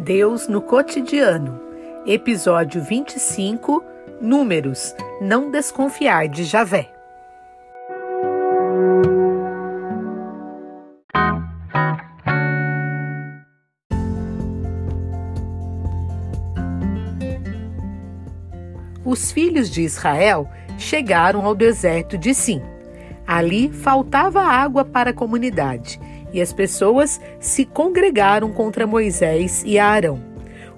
[0.00, 1.60] Deus no cotidiano.
[2.06, 3.84] Episódio 25
[4.18, 6.90] Números Não desconfiar de Javé.
[19.04, 20.48] Os filhos de Israel
[20.78, 22.62] chegaram ao deserto de Sim.
[23.26, 26.00] Ali faltava água para a comunidade
[26.32, 30.20] e as pessoas se congregaram contra Moisés e Arão.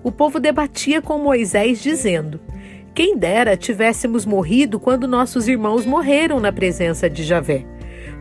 [0.02, 2.40] O povo debatia com Moisés, dizendo:
[2.94, 7.64] Quem dera tivéssemos morrido quando nossos irmãos morreram na presença de Javé.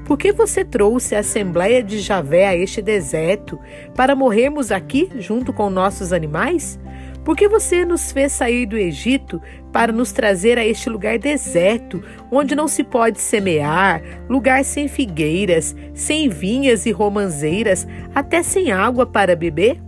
[0.05, 3.59] Por que você trouxe a Assembleia de Javé a este deserto
[3.95, 6.79] para morrermos aqui junto com nossos animais?
[7.23, 9.39] Por que você nos fez sair do Egito
[9.71, 15.75] para nos trazer a este lugar deserto, onde não se pode semear, lugar sem figueiras,
[15.93, 19.79] sem vinhas e romanzeiras, até sem água para beber?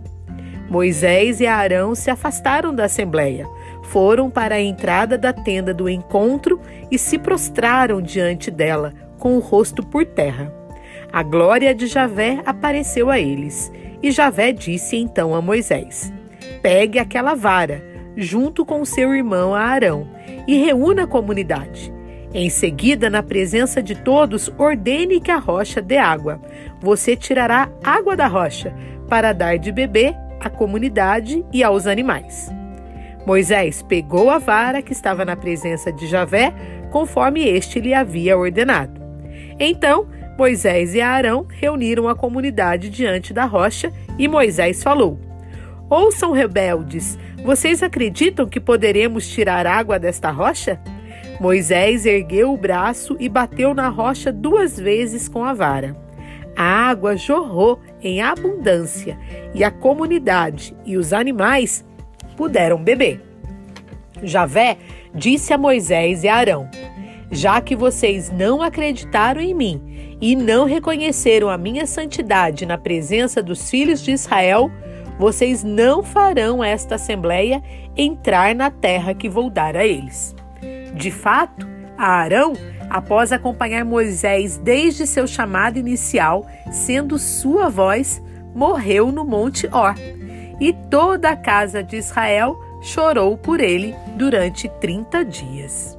[0.70, 3.46] Moisés e Arão se afastaram da assembleia,
[3.84, 9.40] foram para a entrada da tenda do encontro e se prostraram diante dela, com o
[9.40, 10.52] rosto por terra.
[11.12, 16.12] A glória de Javé apareceu a eles, e Javé disse então a Moisés:
[16.64, 17.84] pegue aquela vara,
[18.16, 20.08] junto com seu irmão Arão,
[20.48, 21.92] e reúna a comunidade.
[22.32, 26.40] Em seguida, na presença de todos, ordene que a rocha dê água.
[26.80, 28.74] Você tirará água da rocha
[29.10, 32.50] para dar de beber à comunidade e aos animais.
[33.26, 36.50] Moisés pegou a vara que estava na presença de Javé,
[36.90, 39.02] conforme este lhe havia ordenado.
[39.60, 45.33] Então, Moisés e Arão reuniram a comunidade diante da rocha e Moisés falou:
[45.96, 50.80] Ouçam, rebeldes, vocês acreditam que poderemos tirar água desta rocha?
[51.40, 55.96] Moisés ergueu o braço e bateu na rocha duas vezes com a vara.
[56.56, 59.16] A água jorrou em abundância
[59.54, 61.84] e a comunidade e os animais
[62.36, 63.22] puderam beber.
[64.20, 64.78] Javé
[65.14, 66.68] disse a Moisés e a Arão:
[67.30, 73.40] Já que vocês não acreditaram em mim e não reconheceram a minha santidade na presença
[73.40, 74.72] dos filhos de Israel,
[75.18, 77.62] vocês não farão esta assembleia
[77.96, 80.34] entrar na terra que vou dar a eles.
[80.94, 81.66] De fato,
[81.96, 82.54] Arão,
[82.90, 88.22] após acompanhar Moisés desde seu chamado inicial, sendo sua voz,
[88.54, 89.94] morreu no Monte Or.
[90.60, 95.98] E toda a casa de Israel chorou por ele durante 30 dias.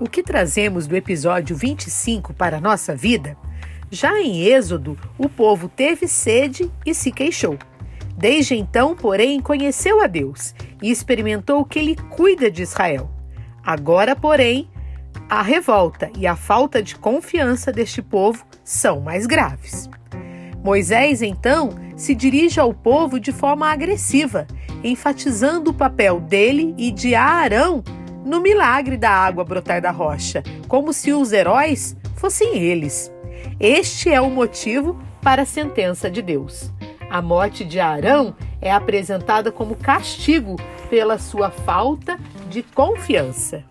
[0.00, 3.36] O que trazemos do episódio 25 para a nossa vida?
[3.92, 7.56] Já em Êxodo, o povo teve sede e se queixou.
[8.16, 10.52] Desde então, porém, conheceu a Deus
[10.82, 13.08] e experimentou que ele cuida de Israel.
[13.64, 14.68] Agora, porém,
[15.28, 19.88] a revolta e a falta de confiança deste povo são mais graves.
[20.62, 24.46] Moisés, então, se dirige ao povo de forma agressiva,
[24.82, 27.84] enfatizando o papel dele e de Arão
[28.24, 33.12] no milagre da água brotar da rocha, como se os heróis fossem eles.
[33.60, 36.72] Este é o motivo para a sentença de Deus.
[37.10, 40.56] A morte de Arão é apresentada como castigo
[40.88, 42.18] pela sua falta
[42.48, 43.62] de confiança.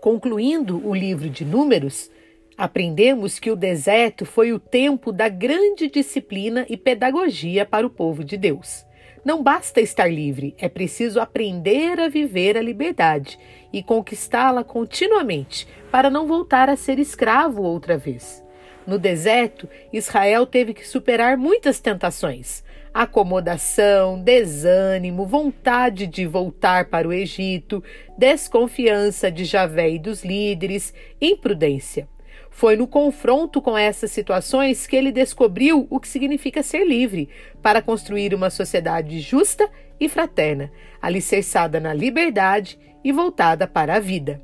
[0.00, 2.08] Concluindo o livro de Números,
[2.56, 8.22] aprendemos que o deserto foi o tempo da grande disciplina e pedagogia para o povo
[8.22, 8.86] de Deus.
[9.24, 13.36] Não basta estar livre, é preciso aprender a viver a liberdade
[13.72, 18.42] e conquistá-la continuamente, para não voltar a ser escravo outra vez.
[18.86, 22.62] No deserto, Israel teve que superar muitas tentações
[22.92, 27.82] acomodação, desânimo, vontade de voltar para o Egito,
[28.16, 32.08] desconfiança de Javé e dos líderes, imprudência.
[32.50, 37.28] Foi no confronto com essas situações que ele descobriu o que significa ser livre,
[37.62, 39.70] para construir uma sociedade justa
[40.00, 44.42] e fraterna, alicerçada na liberdade e voltada para a vida.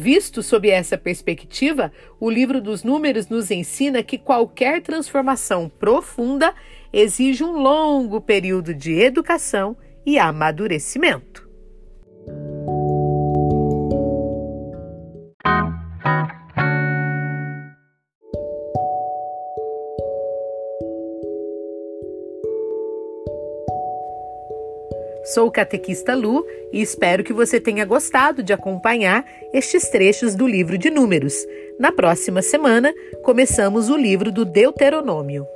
[0.00, 6.54] Visto sob essa perspectiva, o livro dos Números nos ensina que qualquer transformação profunda
[6.92, 11.48] exige um longo período de educação e amadurecimento.
[25.34, 26.42] Sou o catequista Lu
[26.72, 31.34] e espero que você tenha gostado de acompanhar estes trechos do livro de Números.
[31.78, 35.46] Na próxima semana, começamos o livro do Deuteronômio.